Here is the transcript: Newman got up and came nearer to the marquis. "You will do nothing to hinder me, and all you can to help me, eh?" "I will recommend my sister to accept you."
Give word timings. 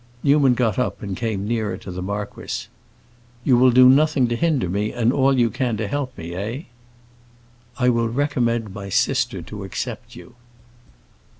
Newman 0.23 0.55
got 0.55 0.79
up 0.79 1.03
and 1.03 1.15
came 1.15 1.47
nearer 1.47 1.77
to 1.77 1.91
the 1.91 2.01
marquis. 2.01 2.65
"You 3.43 3.55
will 3.55 3.69
do 3.69 3.87
nothing 3.87 4.27
to 4.29 4.35
hinder 4.35 4.67
me, 4.67 4.91
and 4.91 5.13
all 5.13 5.37
you 5.37 5.51
can 5.51 5.77
to 5.77 5.87
help 5.87 6.17
me, 6.17 6.33
eh?" 6.33 6.63
"I 7.77 7.89
will 7.89 8.09
recommend 8.09 8.73
my 8.73 8.89
sister 8.89 9.43
to 9.43 9.63
accept 9.63 10.15
you." 10.15 10.33